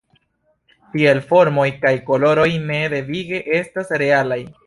[0.93, 4.43] Tiel formoj kaj koloroj ne devige estas realaj.